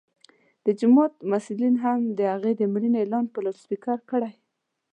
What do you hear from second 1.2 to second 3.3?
مسؤلینو هم د هغه د مړینې اعلان